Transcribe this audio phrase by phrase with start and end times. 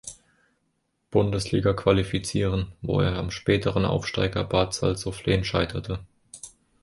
[1.11, 5.99] Bundesliga qualifizieren, wo er am späteren Aufsteiger Bad Salzuflen scheiterte.